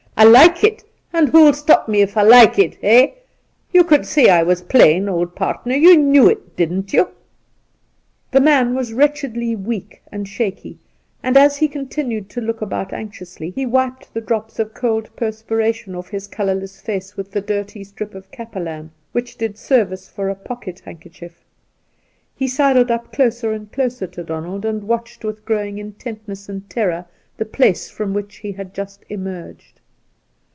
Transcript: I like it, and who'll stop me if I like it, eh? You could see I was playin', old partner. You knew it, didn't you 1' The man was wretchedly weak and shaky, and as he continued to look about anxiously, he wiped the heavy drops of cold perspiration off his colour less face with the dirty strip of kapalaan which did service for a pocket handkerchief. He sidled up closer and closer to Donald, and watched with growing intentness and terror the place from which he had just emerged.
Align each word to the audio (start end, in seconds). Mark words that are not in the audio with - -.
I 0.17 0.23
like 0.25 0.63
it, 0.63 0.83
and 1.11 1.29
who'll 1.29 1.51
stop 1.53 1.87
me 1.87 2.01
if 2.03 2.15
I 2.15 2.21
like 2.21 2.59
it, 2.59 2.77
eh? 2.83 3.09
You 3.73 3.83
could 3.83 4.05
see 4.05 4.29
I 4.29 4.43
was 4.43 4.61
playin', 4.61 5.09
old 5.09 5.33
partner. 5.33 5.73
You 5.73 5.97
knew 5.97 6.27
it, 6.29 6.55
didn't 6.55 6.93
you 6.93 7.05
1' 7.05 7.11
The 8.29 8.39
man 8.41 8.75
was 8.75 8.93
wretchedly 8.93 9.55
weak 9.55 10.03
and 10.11 10.27
shaky, 10.27 10.77
and 11.23 11.35
as 11.37 11.57
he 11.57 11.67
continued 11.67 12.29
to 12.29 12.41
look 12.41 12.61
about 12.61 12.93
anxiously, 12.93 13.49
he 13.49 13.65
wiped 13.65 14.13
the 14.13 14.19
heavy 14.19 14.27
drops 14.27 14.59
of 14.59 14.75
cold 14.75 15.09
perspiration 15.15 15.95
off 15.95 16.09
his 16.09 16.27
colour 16.27 16.53
less 16.53 16.79
face 16.79 17.17
with 17.17 17.31
the 17.31 17.41
dirty 17.41 17.83
strip 17.83 18.13
of 18.13 18.29
kapalaan 18.29 18.91
which 19.13 19.37
did 19.37 19.57
service 19.57 20.07
for 20.07 20.29
a 20.29 20.35
pocket 20.35 20.81
handkerchief. 20.81 21.43
He 22.35 22.47
sidled 22.47 22.91
up 22.91 23.11
closer 23.11 23.53
and 23.53 23.71
closer 23.71 24.05
to 24.05 24.23
Donald, 24.23 24.65
and 24.65 24.83
watched 24.83 25.25
with 25.25 25.45
growing 25.45 25.79
intentness 25.79 26.47
and 26.47 26.69
terror 26.69 27.07
the 27.37 27.45
place 27.45 27.89
from 27.89 28.13
which 28.13 28.35
he 28.35 28.51
had 28.51 28.75
just 28.75 29.03
emerged. 29.09 29.79